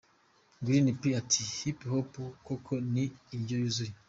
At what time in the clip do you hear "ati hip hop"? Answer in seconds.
1.19-2.11